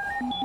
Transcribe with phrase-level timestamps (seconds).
[0.00, 0.43] Thank you.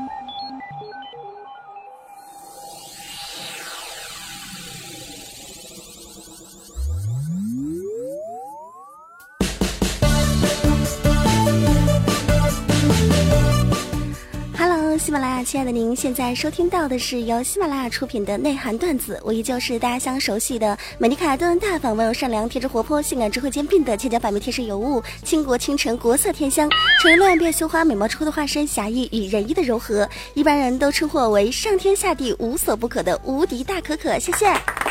[15.19, 19.19] 啦，亲爱的您，现在收听到的是由喜马拉雅出品的内涵段子。
[19.23, 26.69] 我依旧是大家相熟悉的美丽可爱、端大方、温柔善良、天真活泼、性感智慧兼并的千娇百媚、天生尤物、倾国倾城、国色天香、
[27.01, 34.17] 沉沦变羞花、美貌之后的化身、侠义与仁义的柔和，一般人都称呼我为上天下地无所不可的无敌大可可。
[34.19, 34.88] 谢谢。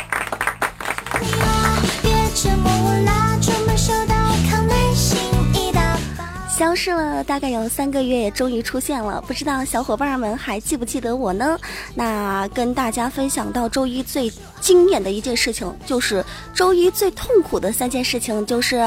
[6.59, 11.57] 消失了大概有三个月，终于出现了，不知道小伙伴们还记不记得我呢？
[11.95, 16.21] 那跟大家分享到周一最惊艳的一件事情，就是
[16.53, 18.83] 周一最痛苦的三件事情，就是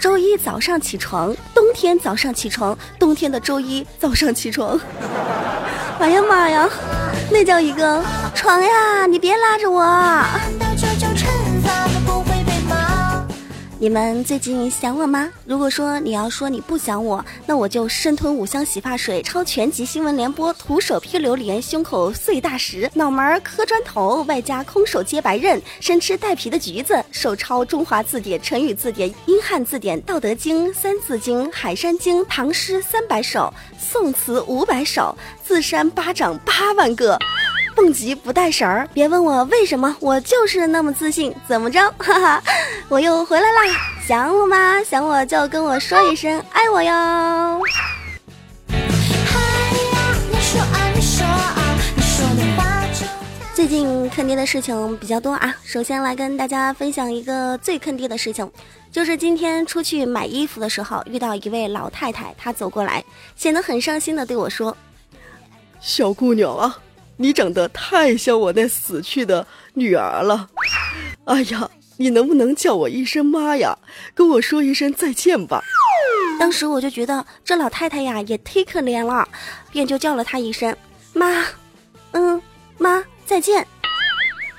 [0.00, 4.76] 周一早上起床，冬天早上起床，冬天的周一早上起床。
[6.00, 6.68] 哎呀妈呀，
[7.30, 9.06] 那叫一个床呀！
[9.06, 9.84] 你别拉着我。
[13.82, 15.28] 你们最近想我吗？
[15.44, 37.18] 如果说你要说你不想我，那我就生吞五香洗发水，抄全集新闻联播，徒手劈榴莲，胸口碎大石，脑门磕砖头，外加空手接白刃，生吃带皮的橘子，手抄中华字典、成语字典、英汉字典、道德经、三字经、海山经、唐诗三百首，宋词五百首，自扇巴掌八万个。
[37.74, 41.34] 蹦极不带绳儿，别问我为什么，我就是那么自信。
[41.48, 41.80] 怎么着？
[41.98, 42.42] 哈哈，
[42.88, 43.62] 我又回来啦！
[44.06, 44.82] 想我吗？
[44.84, 47.60] 想我就跟我说一声爱我哟。
[53.54, 58.50] 最近坑爹的事情比较多啊，首先来跟大家分享一个最坑爹的事情，
[58.90, 63.02] 就是今天出去买衣服的时候，遇到一位老太太，她走过来，
[63.36, 64.76] 显得很伤心的对我说
[65.80, 66.76] ：“小姑娘啊。”
[67.16, 70.48] 你长得太像我那死去的女儿了，
[71.26, 73.78] 哎呀，你能不能叫我一声妈呀？
[74.14, 75.62] 跟我说一声再见吧。
[76.40, 79.28] 当时我就觉得这老太太呀也忒可怜了，
[79.70, 80.74] 便就叫了她一声
[81.12, 81.46] 妈。
[82.12, 82.40] 嗯，
[82.78, 83.66] 妈，再见。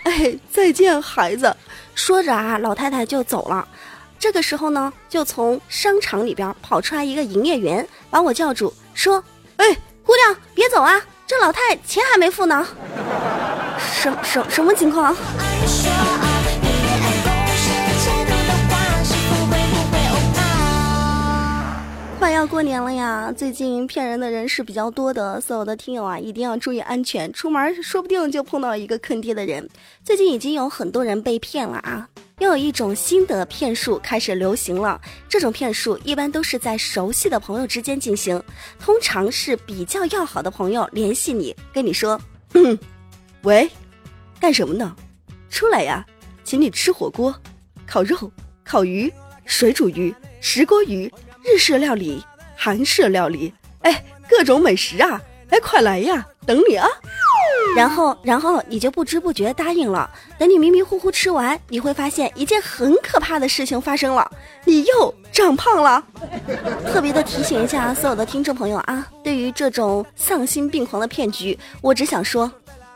[0.03, 1.55] 哎，再见，孩子。
[1.95, 3.67] 说着啊，老太太就走了。
[4.17, 9.21] 这个时候呢，就从商场里边跑出来一个营业员，把我叫住，说
[9.57, 9.65] ：“哎，
[10.05, 11.01] 姑娘，别走啊。”
[11.35, 12.63] 这老太钱还没付呢，
[13.79, 15.15] 什什什么情况？
[22.43, 29.65] 要过年了呀，最近骗人的人是比较多的，所有的听友啊一定要注意安全，出门说不定就碰到一个坑爹的人。
[30.03, 32.05] 最近已经有很多人被骗了啊。
[32.39, 34.99] 又有一种新的骗术开始流行了。
[35.29, 38.43] 这种骗术一般都是在熟悉的朋友之间进行，
[38.77, 42.19] 通常是比较要好的朋友联系你，跟你说
[42.55, 42.77] ：“嗯，
[43.43, 43.69] 喂，
[44.37, 44.93] 干什么呢？
[45.49, 46.05] 出来呀，
[46.43, 47.33] 请你吃火锅，
[47.87, 48.29] 烤肉、
[48.65, 49.09] 烤鱼、
[49.45, 51.09] 水煮鱼、石锅鱼、
[51.41, 52.21] 日式料理、
[52.63, 55.21] 韩式料理，哎，各种美食啊！
[55.49, 56.87] 哎，快来呀，等你啊！”
[57.75, 60.09] 然后，然后你就不知不觉答应了。
[60.37, 64.31] 等你迷迷糊糊吃完，你会发现一件很可怕的事情发生了，
[64.63, 66.01] 你又长胖了。
[66.87, 72.49] 特别的提醒一下所有的听众朋友啊，对于这种丧心病狂的骗局，我只想说，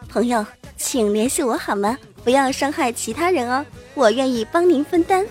[0.08, 0.46] 朋友，
[0.78, 1.98] 请联系我好吗？
[2.24, 5.28] 不要伤害其他人哦，我愿意帮您分担。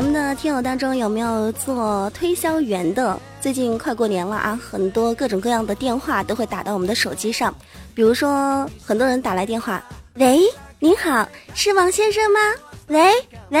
[0.00, 3.20] 咱们的听友当中有没有做推销员的？
[3.38, 7.54] 最近快过年了啊，很多各种各样的电话都会打到我们的手机上。
[7.94, 9.84] 比如说，很多人打来电话，
[10.14, 10.40] 喂，
[10.78, 12.40] 您好，是王先生吗？
[12.86, 13.12] 喂
[13.50, 13.60] 喂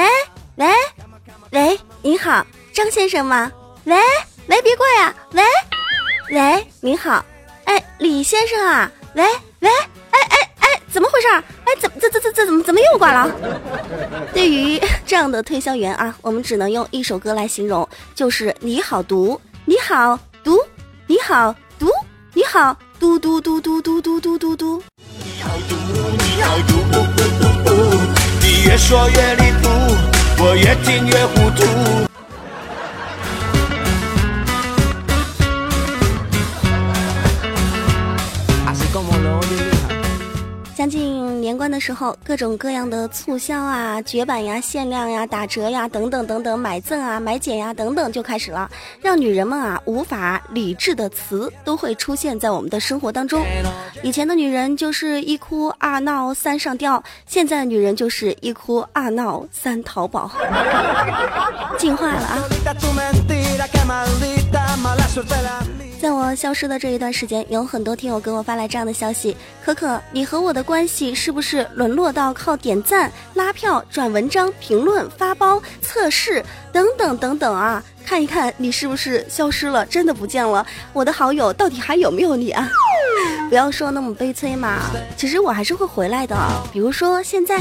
[0.56, 0.66] 喂
[1.50, 3.52] 喂，您好，张先生吗？
[3.84, 3.94] 喂
[4.46, 5.42] 喂，别挂呀，喂
[6.30, 7.22] 喂，您好，
[7.64, 9.22] 哎，李先生啊，喂
[9.58, 9.68] 喂，
[10.92, 11.28] 怎么回事？
[11.64, 13.30] 哎，怎怎怎怎怎怎么怎么又挂了？
[14.34, 20.58] 对于这样的推销员啊，我们只能用一首歌来形容，就是你好毒，你好毒，
[21.06, 21.88] 你好毒，
[22.34, 24.82] 你好嘟嘟嘟嘟嘟嘟嘟嘟嘟。
[24.96, 25.76] 你好毒，
[26.18, 26.74] 你好毒，
[28.42, 29.68] 你越说越离谱，
[30.38, 32.10] 我越听越糊涂。
[40.80, 48.66] 将近年关的时候，各种各样的促销啊、绝版呀、限量呀、打折呀等等等等，买赠啊、买减呀等等就开始了，
[49.02, 53.44] 让女人们啊无法理智的词都会出现在我们的生活当中。
[54.02, 60.30] 以前的女人就是一哭二闹三上吊，现在的女人就是一哭二闹三淘宝，
[61.76, 62.38] 进化了啊！
[66.00, 76.42] 在我消失的这一段时间，有很多听友给我发来这样的消息：可可，你和我的关系是不是沦落到靠点赞、拉票、转文章、评论、发包、测试
[76.72, 77.84] 等等等等啊？
[78.02, 80.66] 看一看你是不是消失了，真的不见了？
[80.94, 82.66] 我的好友到底还有没有你啊？
[83.50, 84.78] 不要说那么悲催嘛，
[85.18, 86.34] 其实我还是会回来的。
[86.72, 87.58] 比如说现在。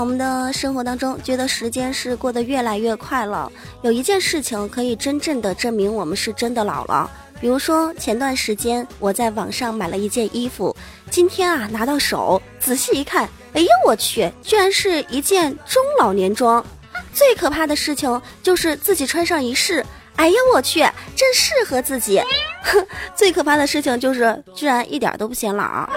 [0.00, 3.50] 我们的生活当中，觉得时间是过得越来越快了。
[3.82, 7.10] 有一件事情可以真正的证明我们是真的老了，
[7.40, 10.74] 比如说前段时间我在网上买了一件衣服，
[11.10, 16.64] 今天啊拿到手，仔细一看，哎呀我去，居然是一件中老年装。
[17.12, 19.84] 最可怕的事情就是自己穿上一试，
[20.16, 20.80] 哎呀我去，
[21.16, 22.22] 真适合自己。
[23.16, 25.88] 最可怕的事情就是居然一点都不显老。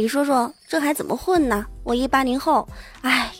[0.00, 1.66] 你说说这还怎么混呢？
[1.84, 2.66] 我一八零后，
[3.02, 3.30] 哎，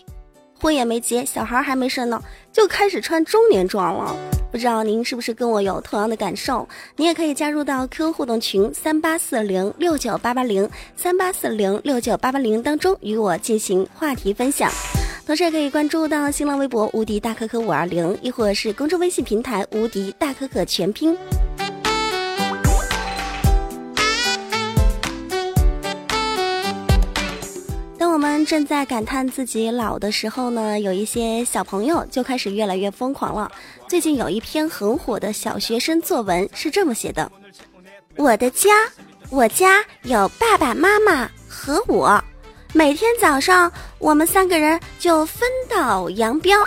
[0.60, 2.22] 婚也没结，小孩还没生呢，
[2.52, 4.14] 就开始穿中年装了。
[4.52, 6.68] 不知道您是不是跟我有同样的感受？
[6.96, 14.70] 你也可以加入到 QQ 互动群三八四零六九八八零三八四零六九八八零当中与我进行话题分享。
[15.24, 21.16] 同时也可以关注到新浪微博无敌大可可五二零，亦或是公众微信平台无敌大可可全拼。
[28.50, 33.48] 正在感叹自己老的时候呢，有一些小朋友就开始越来越疯狂了。
[33.86, 37.30] 最近有一篇很火的小学生作文是这么写的：
[38.16, 38.70] 我的家，
[39.30, 42.20] 我家有爸爸妈妈和我。
[42.72, 43.70] 每天早上，
[44.00, 46.58] 我们三个人就分道扬镳，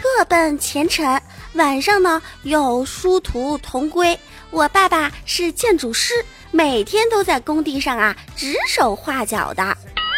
[0.00, 1.20] 各奔前程。
[1.54, 4.16] 晚上呢，又殊途同归。
[4.52, 6.14] 我爸爸是建筑师，
[6.52, 9.76] 每天都在工地上啊指手画脚的。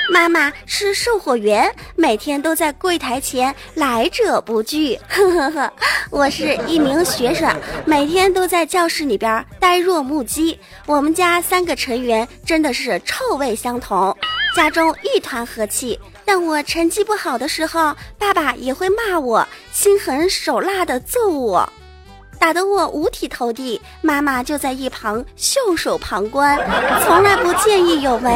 [0.08, 4.94] 妈妈是售货员，每天都在柜台前来者不拒。
[5.08, 5.73] 呵呵呵，
[6.11, 7.55] 我是一名学生，
[7.85, 10.58] 每天都在教室里边呆若木鸡。
[10.87, 14.17] 我们家三个成员真的是臭味相同。
[14.55, 21.70] 家中一团和气，但我成绩不好的时候，爸爸也会骂我，心狠手辣的揍我，
[22.38, 23.80] 打得我五体投地。
[24.00, 26.58] 妈妈就在一旁袖手旁观，
[27.04, 28.32] 从来不见义勇为。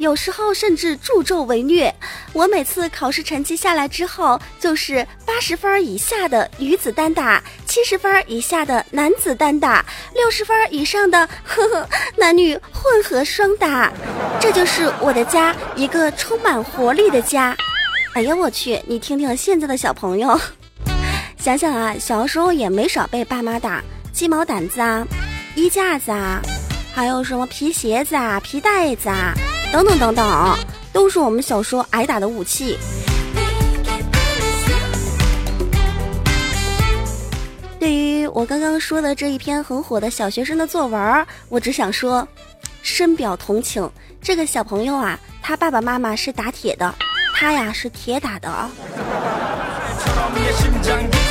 [0.00, 1.94] 有时候甚至助纣为虐。
[2.32, 13.92] 我每次考试成绩下来之后，就是八十分以下的女子单打，七十分以下的男子单打，六十分以上的呵呵男女混合双打。
[14.40, 17.56] 这就是我的家，一个充满活力的家。
[18.14, 18.82] 哎呀，我去！
[18.88, 20.38] 你听听现在的小朋友，
[21.44, 25.06] 想想啊，小时候也没少被爸妈打，鸡毛掸子啊，
[25.54, 26.40] 衣架子啊，
[26.94, 29.34] 还有什么皮鞋子啊、皮带子啊。
[29.70, 30.58] 等等等等，
[30.90, 32.78] 都是我们小时候挨打的武器。
[37.78, 42.26] 对于我刚刚说的这一篇很火的小学生的作文，我只想说，
[42.80, 43.86] 深表同情。
[44.22, 46.94] 这个小朋友啊，他爸爸妈妈是打铁的，
[47.34, 48.70] 他呀是铁打的。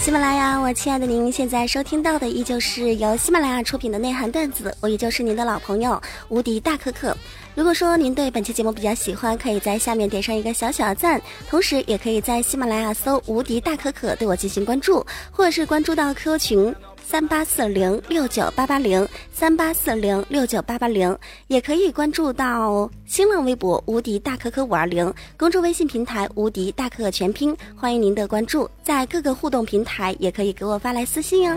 [0.00, 7.16] 喜马拉雅，我亲爱的您，现在收听到的依旧是由喜马拉雅出品的内涵段子，我也就是您的老朋友无敌大可可。
[7.54, 16.74] 如果说您对本期节目比较喜欢，可以在下面点上一个小小的赞，同时也可以在喜马拉雅搜无敌大可可对我进行关注，或者是关注到 QQ 群。
[17.10, 31.56] 三八四零六九八八零，三八四零六九八八零，也可以关注到新浪微博无敌大可可五二零，公众微信平台无敌大可可全拼，欢迎您的关注，在各个互动平台也可以给我发来私信哦。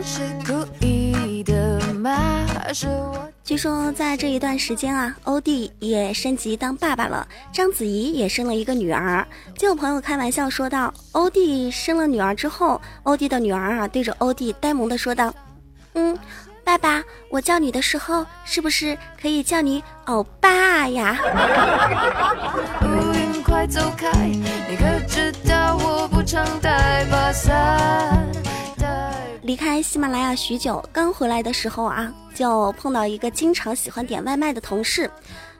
[3.44, 9.28] 据说在这一段时间啊，欧弟也升级当爸爸了，章子怡也生了一个女儿。
[9.58, 15.34] 就有朋友开玩笑说道：“欧弟生了女儿之后，欧弟的女儿啊对着欧弟呆萌的说道。”
[15.94, 16.18] 嗯，
[16.64, 21.18] 爸爸，我叫你的时候，是不是可以叫你欧巴呀？
[29.42, 35.10] 离开喜马拉雅许久，刚回来的时候啊，就碰到一个经常喜欢点外卖的同事。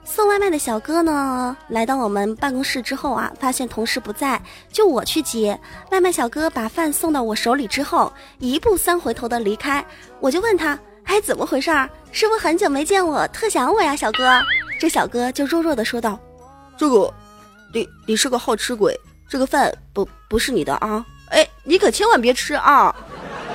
[0.04, 5.58] 送外卖的小哥呢，来到我们办公室之后啊，发现同事不在，就我去接。
[5.90, 9.84] 外卖小哥把饭送到我手里之后，一步三回头的离开。
[10.20, 11.70] 我就问他：“哎，怎么回事？
[12.12, 14.40] 是不是很久没见我，特想我呀，小哥？”
[14.78, 16.18] 这小哥就弱弱的说道
[16.78, 17.12] ：“这个，
[17.74, 18.96] 你你是个好吃鬼，
[19.28, 22.94] 这个饭不不是你的啊。”哎，你可千万别吃啊！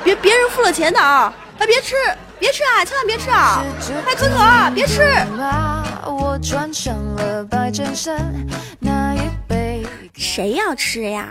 [0.07, 1.33] 别别人付了钱的啊！
[1.59, 1.95] 哎，别吃，
[2.39, 2.85] 别吃啊！
[2.85, 3.61] 千万别吃啊！
[4.05, 5.03] 哎，可可，别吃！
[10.13, 11.27] 谁要吃呀？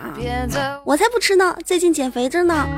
[0.84, 1.56] 我才不吃呢！
[1.64, 2.68] 最近减肥着呢。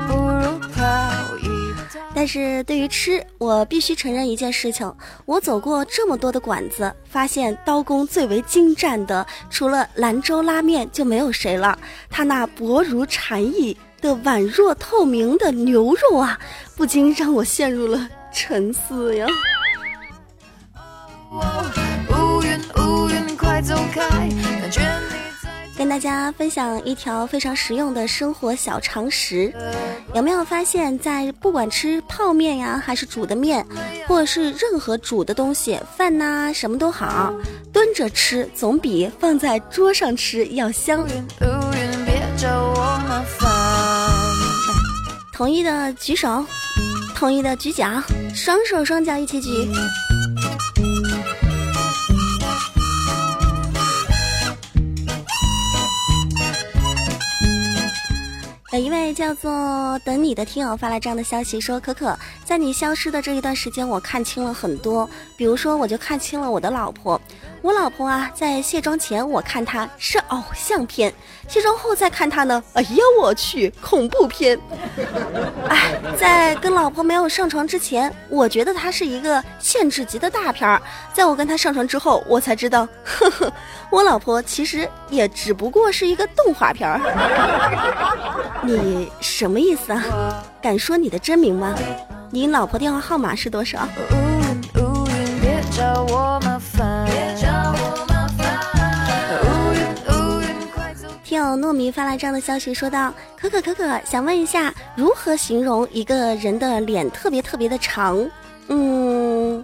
[2.15, 4.89] 但是对于吃，我必须承认一件事情：
[5.25, 11.77] 我走过这么多的馆子，发现刀工最为精湛的，除了兰州拉面就没有谁了。
[12.09, 16.39] 他那薄如蝉翼的宛若透明的牛肉啊，
[16.75, 19.27] 不禁让我陷入了沉思呀。
[25.77, 29.53] 跟大家分享一条非常实用的生活小常识，
[30.13, 33.65] 有没有发现，在不管吃泡面呀，还是煮的面，
[34.05, 37.33] 或者是任何煮的东西，饭呐什么都好，
[37.71, 41.07] 蹲着吃总比放在桌上吃要香。
[45.39, 46.45] 同意的举手，
[47.15, 47.89] 同意的举脚，
[48.35, 49.49] 双手双脚一起举。
[58.73, 67.19] 有一位叫做等你的听友发来这样的消息，说：可可，在你消失的这一段时间，我看清了很多，比如说，我就看清了我的老婆。
[67.61, 71.13] 我老婆啊，在卸妆前我看她是偶像片，
[71.47, 74.57] 卸妆后再看她呢，哎呀我去，恐怖片。
[75.67, 80.81] 哎，在跟老婆没有上床之前，我觉得她是一个限制级的大片儿，
[81.13, 83.51] 在我跟她上床之后，我才知道， 呵呵，
[83.91, 86.99] 我老婆其实也只不过是一个动画片儿。
[88.63, 90.43] 你什么意思啊？
[90.61, 91.75] 敢说你的真名吗？
[92.31, 93.87] 你老婆电话号码是多少？
[95.71, 96.48] 听
[101.57, 108.29] 糯米发来这样的消息，说道：“可可可可，想问一下，如何形容一个人的脸特别特别的长？
[108.67, 109.63] 嗯，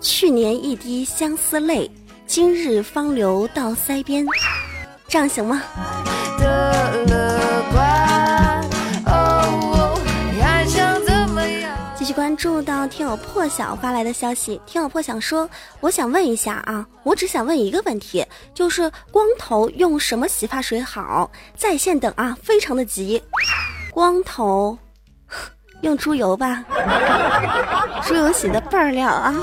[0.00, 1.90] 去年一滴相思泪，
[2.26, 4.26] 今日方流到腮边，
[5.08, 5.62] 这样行吗？”
[12.36, 15.48] 注到听友破晓发来的消息，听友破晓说
[15.80, 18.24] ：“我想问一下啊，我只想问一个问题，
[18.54, 21.30] 就是光头用什么洗发水好？
[21.56, 23.22] 在线等啊，非常的急。
[23.90, 24.76] 光头
[25.82, 26.64] 用猪油吧，
[28.04, 29.34] 猪油洗的倍儿亮啊。”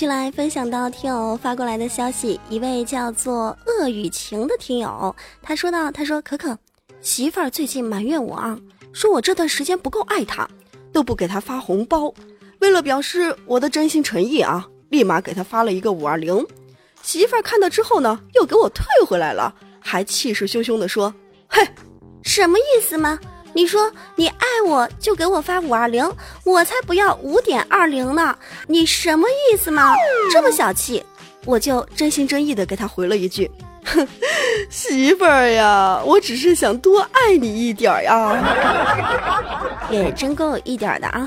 [0.00, 6.58] 进来分享到听友发过来的消息，一位叫做恶雨晴的听友，他说道：“他说可可
[7.02, 8.58] 媳妇儿最近埋怨我啊，
[8.94, 10.48] 说我这段时间不够爱她，
[10.90, 12.14] 都不给她发红包。
[12.60, 16.46] 为了表示我的真心诚意啊，立马给她发了一个五二零。
[17.02, 21.14] 媳妇儿看到之后呢，又给我退回来了，还气势汹汹的说
[21.46, 21.62] ：‘嘿，
[22.22, 23.18] 什么意思吗？’”
[23.52, 26.08] 你说你爱我就给我发五二零，
[26.44, 28.36] 我才不要五点二零呢！
[28.68, 29.92] 你什么意思吗？
[30.32, 31.04] 这么小气，
[31.44, 33.50] 我就真心真意的给他回了一句
[33.84, 34.06] ：“哼，
[34.68, 38.38] 媳妇儿呀，我只是想多爱你一点呀，
[39.90, 41.26] 也真够一点的啊！”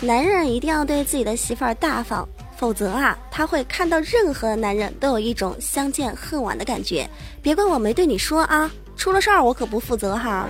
[0.00, 2.28] 男人一定要对自己的媳妇儿大方。
[2.56, 7.08] 否则啊，他会看到任何男人都有一种相见恨晚的感觉。
[7.42, 10.48] 别怪我没对你说啊，出了事儿我可不负责哈。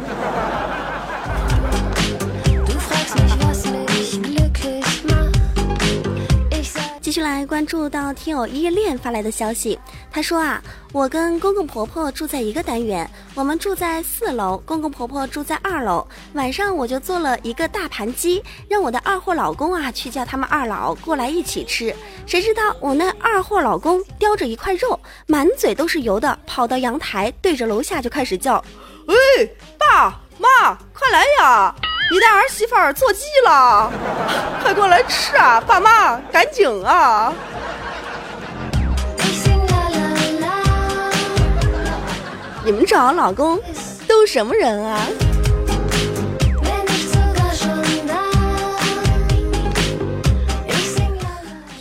[7.14, 9.78] 续来关注到听友依恋发来的消息，
[10.10, 10.60] 他说啊，
[10.92, 16.04] 我跟公公婆婆住在一个单元，我们住在四楼，公公婆婆住在二楼。
[16.32, 21.94] 晚上我就做了一个大盘鸡，让我的二货老公啊去叫他们二老过来一起吃。
[22.26, 28.56] 谁知道我那二货老公叼着一块肉，满嘴都是油的，跑到阳台对着楼下就开始叫
[29.06, 29.14] ：“喂，
[29.78, 31.72] 爸妈，快来呀！”
[32.10, 33.90] 你的儿媳妇儿做鸡了，
[34.62, 35.60] 快过来吃啊！
[35.66, 37.32] 爸妈，赶紧啊！
[42.62, 43.60] 你们找老公
[44.06, 45.00] 都什么人啊？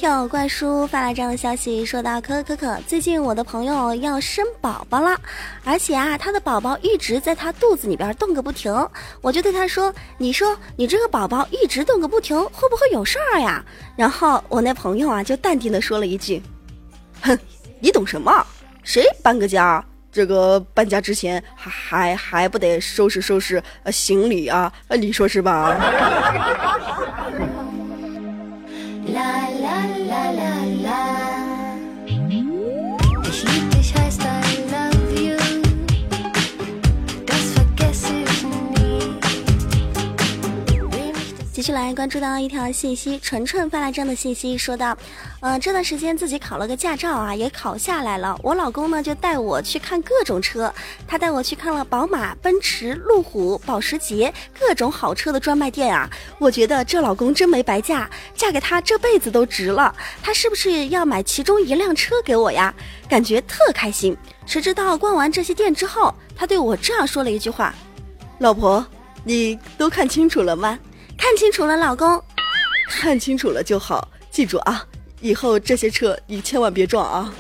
[0.10, 5.18] 有怪叔发来这样的消息，说到可可可，最近我的朋友要生宝宝了，
[5.64, 8.74] 而且啊，他的宝宝一直在他肚子里边动个不停。
[9.22, 13.64] 我就对他说：“你说你这个宝宝一直动个不停，会不会有事儿呀？”
[13.96, 16.42] 然后我那朋友啊，就淡定的说了一句
[17.22, 17.40] ：“哼，
[17.80, 18.46] 你懂什么？
[18.84, 24.72] 谁搬个家，这个搬家之前还还还不得收拾收拾呃行李啊？
[24.90, 25.76] 你说是吧？”
[41.54, 44.98] 继续来关注到一条信息，纯纯发来这样的信息，说道
[45.40, 48.36] ：“呃，这段时间自己考了个驾照啊，也考下来了。
[48.42, 50.74] 我老公呢就带我去看各种车，
[51.08, 56.10] 他带我去看了宝马、奔驰、路虎、保时捷各种好车的专卖店啊。
[56.40, 59.94] 我觉得这老公真没白嫁，嫁给他这辈子都值了。
[60.24, 62.74] 他是不是要买其中一辆车给我呀？
[63.08, 64.18] 感觉特开心。
[64.48, 67.76] 谁知道逛完这些店之后，他对我这样说了一句话：
[68.40, 68.84] 老婆，
[69.24, 70.80] 你都看清楚了吗？”
[71.18, 72.22] 看清楚了，老公，
[72.90, 74.08] 看清楚了就好。
[74.30, 74.86] 记住啊，
[75.22, 77.34] 以后这些车你千万别撞啊。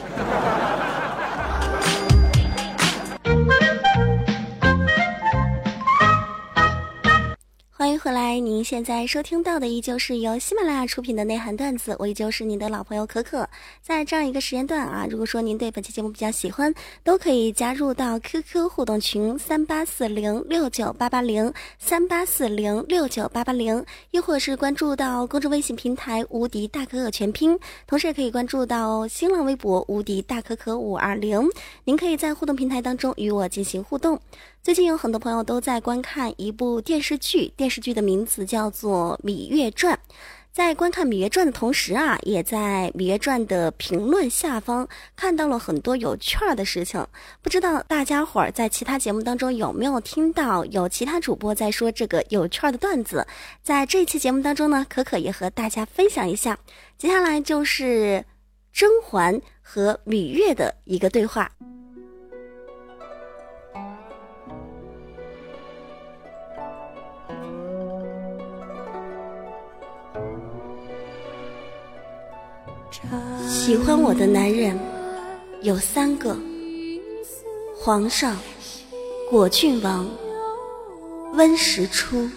[7.83, 13.45] 欢迎回来，您现在收听到的依旧是由喜马拉雅出品的内涵段子，我依旧是您的老朋友可可。
[13.81, 16.73] 在这样一个时间段啊，如果说您对本期节目比较喜欢，
[17.03, 31.45] 都可以加入到 QQ 互动群三八四零六九八八零三八四零六九八八零，又或是关注到公众微信平台无敌大可可全拼，同时也可以关注到新浪微博无敌大可可五二零，
[31.83, 34.17] 您可以在互动平台当中与我进行互动。
[34.61, 39.95] 最近有很多朋友都在观看一部电视剧，电视剧的名字叫做《芈月传》。
[40.51, 47.03] 在观看《芈月传》的同时啊，也在《芈月传》的评论下方看到了很多有趣儿的事情。
[47.41, 53.25] 不知道大家伙儿在其他节目当中有没有听到有其他主播在说这个有趣儿的段子？
[53.63, 56.55] 在这一期节目当中呢，可可也和大家分享一下。
[56.99, 58.23] 接下来就是
[58.71, 61.49] 甄嬛和芈月的一个对话。
[73.49, 74.77] 喜欢我的男人
[75.61, 76.37] 有三个：
[77.75, 78.37] 皇上、
[79.31, 80.07] 果郡王、
[81.33, 82.29] 温实初。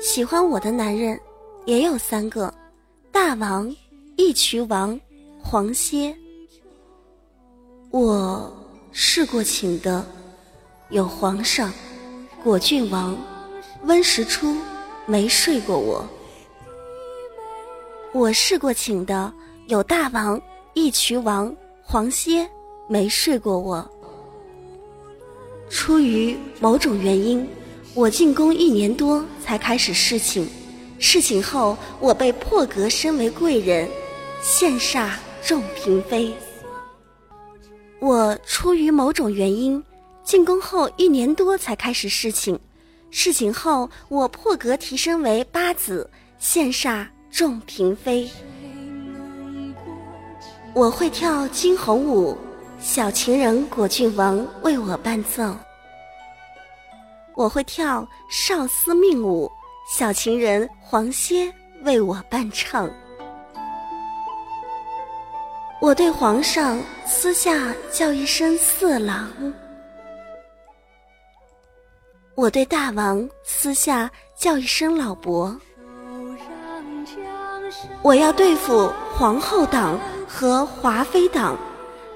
[0.00, 1.18] 喜欢我的男人
[1.66, 2.52] 也有三个：
[3.12, 3.74] 大王、
[4.16, 4.98] 义渠王、
[5.40, 6.14] 黄歇。
[7.90, 8.52] 我
[8.90, 10.04] 试过请的
[10.90, 11.72] 有皇上、
[12.42, 13.16] 果郡王、
[13.84, 14.56] 温实初，
[15.06, 16.04] 没睡过我。
[18.14, 19.30] 我试过请的
[19.66, 20.40] 有大王、
[20.72, 22.48] 义渠王、黄歇，
[22.88, 23.84] 没睡过我。
[25.68, 27.44] 出于某种原因，
[27.92, 30.46] 我进宫一年多才开始侍寝，
[31.00, 33.88] 侍寝后我被破格升为贵人，
[34.40, 35.10] 羡煞
[35.44, 36.32] 众嫔妃。
[37.98, 39.82] 我出于某种原因，
[40.22, 42.56] 进宫后一年多才开始侍寝，
[43.10, 46.08] 侍寝后我破格提升为八子，
[46.40, 47.08] 羡煞。
[47.34, 48.30] 众嫔妃，
[50.72, 52.38] 我会跳惊鸿舞，
[52.78, 55.52] 小情人果郡王为我伴奏；
[57.34, 59.50] 我会跳少司命舞，
[59.90, 62.88] 小情人黄歇为我伴唱。
[65.80, 69.28] 我对皇上私下叫一声四郎，
[72.36, 75.52] 我对大王私下叫一声老伯。
[78.04, 81.56] 我要对付皇后党和华妃党，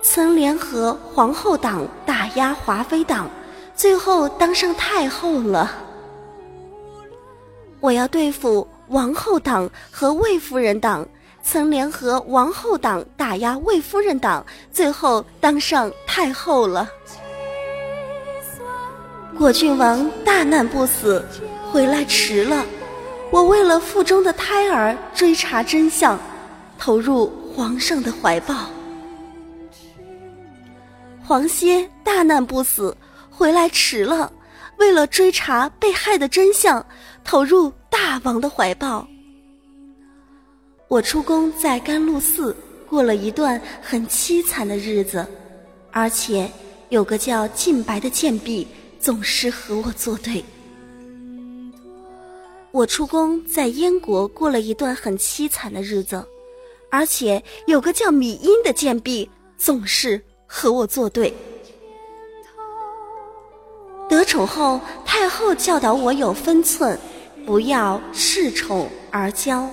[0.02, 3.26] 曾联合皇后党打压华妃党，
[3.74, 5.70] 最后当上太后了。
[7.80, 11.08] 我要对付王后党和魏夫人党，
[11.42, 16.86] 曾联合王后党打压魏夫人党，最后当上太后了。
[19.38, 21.24] 果郡王大难不死，
[21.72, 22.62] 回来迟了。
[23.30, 26.18] 我为了腹中的胎儿追查真相，
[26.78, 28.70] 投入皇上的怀抱。
[31.22, 32.96] 黄歇大难不死，
[33.30, 34.32] 回来迟了。
[34.78, 36.84] 为了追查被害的真相，
[37.22, 39.06] 投入大王的怀抱。
[40.86, 42.56] 我出宫在甘露寺
[42.88, 45.26] 过了一段很凄惨的日子，
[45.90, 46.50] 而且
[46.88, 48.66] 有个叫晋白的贱婢
[48.98, 50.42] 总是和我作对。
[52.70, 56.24] 我出宫在燕国过了一段很凄惨的日子，
[56.90, 61.32] 而且有个叫米英的贱婢总是和我作对。
[64.08, 66.98] 得宠后，太后教导我有分寸，
[67.44, 69.66] 不要恃宠而骄。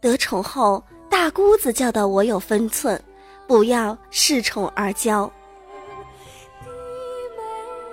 [0.00, 3.00] 得宠后，大姑子教导我有分寸，
[3.46, 5.28] 不要恃宠而骄。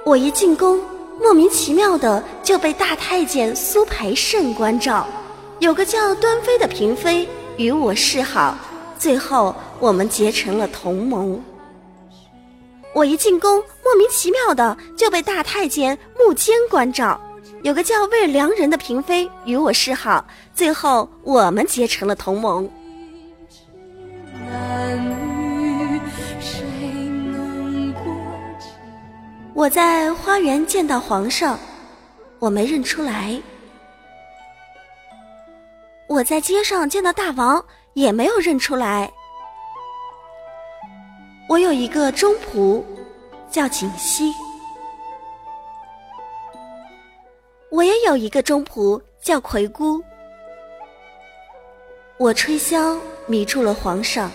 [0.05, 0.79] 我一进宫，
[1.21, 5.05] 莫名其妙的就被大太监苏培盛关照，
[5.59, 7.27] 有个叫端妃的嫔妃
[7.57, 8.57] 与我示好，
[8.97, 11.41] 最后我们结成了同盟。
[12.93, 17.19] 我一进宫，莫名其妙的就被大太监穆坚关照，
[17.61, 22.69] 有个叫魏良人的嫔妃与我示好，最后我们结成了同盟。
[29.59, 31.59] 我在花园见到皇上，
[32.39, 33.41] 我没认出来；
[36.07, 37.61] 我在街上见到大王，
[37.93, 39.11] 也没有认出来。
[41.49, 42.81] 我有一个中仆，
[43.51, 44.31] 叫锦溪；
[47.69, 50.01] 我也有一个中仆，叫葵姑。
[52.17, 54.31] 我吹箫迷住了皇上，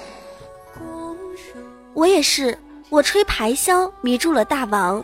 [1.94, 2.58] 我也是，
[2.90, 5.02] 我吹排箫迷住了大王。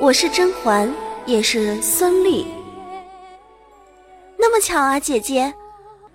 [0.00, 0.90] 我是甄嬛，
[1.26, 2.46] 也是孙俪。
[4.38, 5.52] 那么巧啊，姐姐，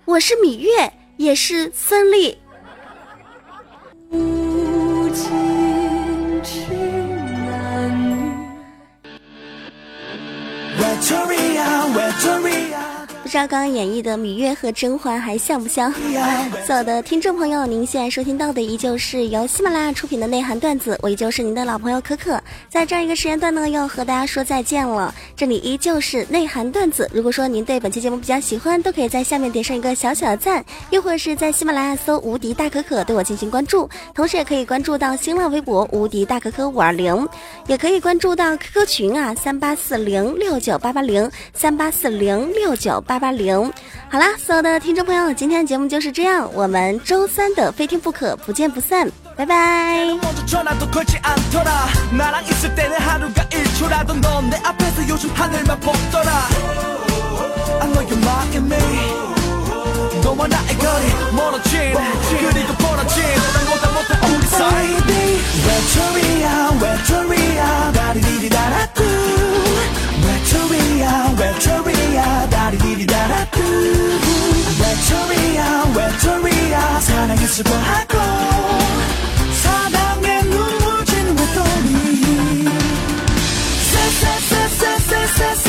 [0.04, 2.36] 我是芈月，也是孙俪。
[13.36, 15.92] 知道刚刚演绎的芈月和甄嬛还像不像？
[16.66, 25.14] 所有的听众朋友，您现在收听到的依旧是由喜马拉雅出品的内涵段子，我依旧是您的老朋友可可，在这样一个时间段呢，要和大家说再见了。
[25.36, 37.28] 这里依旧是内涵段子，如果说您对本期节目比较喜欢，都可以在下面点上一个小小的赞，又或者是在喜马拉雅搜“无敌大可可”对我进行关注，同时也可以关注到新浪微博“无敌大可可五二零”，
[37.68, 43.20] 也可以关注到 QQ 群啊，三八四零六九八八零三八四零六九八。
[43.25, 43.72] 八八零，
[44.08, 50.06] 好啦，所有的听众朋友，今天的节目就是这样，我们周三的非听不可，不见不散，拜拜。
[72.26, 73.46] 다리야 다리디리다라
[74.80, 77.00] 외톨이야 외톨이야.
[77.00, 78.18] 사랑했을 거하고
[79.62, 82.68] 사랑에 눈물 짓는 외톨이.
[83.92, 85.65] 새새새새새새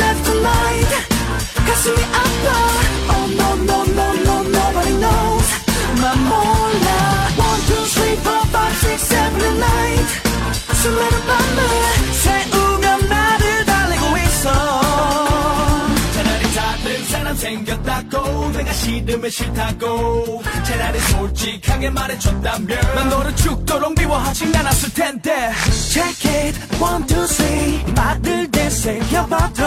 [17.98, 20.44] 생겼다고 내가 싫으면 싫다고.
[20.64, 25.52] 차라리 솔직하게 말해줬다면 난 너를 죽도록 미워하진 않았을 텐데.
[25.72, 27.84] Check it one two three.
[27.96, 29.66] 말을 되새겨봐도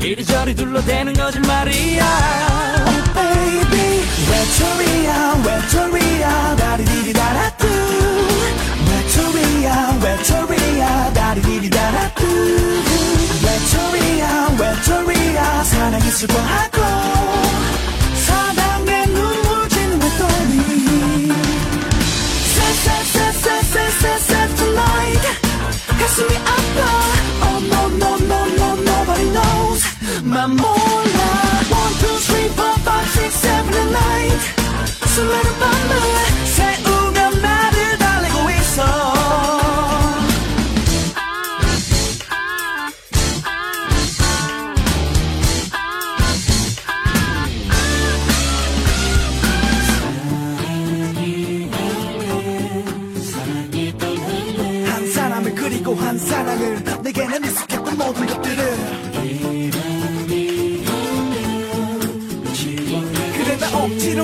[0.00, 2.04] 이리저리 둘러대는 거짓말이야.
[2.86, 6.56] Oh baby 외톨이야 외톨이야.
[6.56, 7.66] 다리디리다라뚜
[8.90, 11.12] 외톨이야 외톨이야.
[11.12, 12.24] 다리디리다라뚜
[13.44, 15.64] 외톨이야 외톨이야.
[15.64, 17.33] 사랑이 수고하고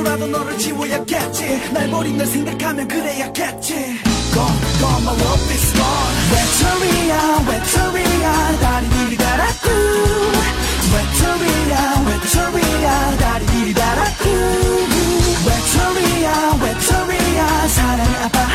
[0.02, 1.72] 나 억지로라도 너를 지워야겠지.
[1.72, 3.74] 날 버린 널 생각하면 그래야겠지.
[4.32, 6.10] Gone, gone, my love is gone.
[6.32, 9.68] 외톨이야 외톨이야 다리디리 달았구
[10.94, 14.28] 외톨이야 외톨이야 다리디리 달았구
[15.46, 18.49] 외톨이야 외톨이야 사랑을 아파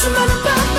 [0.00, 0.69] Somebody